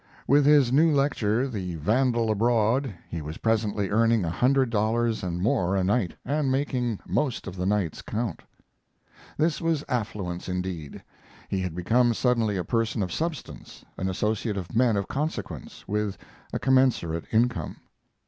With 0.27 0.47
his 0.47 0.71
new 0.73 0.91
lecture, 0.91 1.47
"The 1.47 1.75
Vandal 1.75 2.31
Abroad," 2.31 2.91
he 3.07 3.21
was 3.21 3.37
presently 3.37 3.91
earning 3.91 4.25
a 4.25 4.31
hundred 4.31 4.71
dollars 4.71 5.21
and 5.21 5.39
more 5.39 5.75
a 5.75 5.83
night, 5.83 6.15
and 6.25 6.51
making 6.51 6.99
most 7.07 7.45
of 7.45 7.55
the 7.55 7.67
nights 7.67 8.01
count. 8.01 8.41
This 9.37 9.61
was 9.61 9.83
affluence 9.87 10.49
indeed. 10.49 11.03
He 11.49 11.61
had 11.61 11.75
become 11.75 12.15
suddenly 12.15 12.57
a 12.57 12.63
person 12.63 13.03
of 13.03 13.13
substance 13.13 13.85
an 13.95 14.09
associate 14.09 14.57
of 14.57 14.75
men 14.75 14.97
of 14.97 15.07
consequence, 15.07 15.87
with 15.87 16.17
a 16.51 16.57
commensurate 16.57 17.25
income. 17.31 17.75